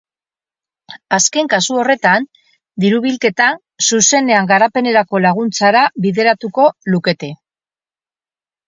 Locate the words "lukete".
6.95-7.33